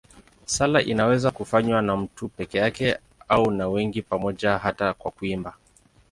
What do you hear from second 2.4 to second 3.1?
yake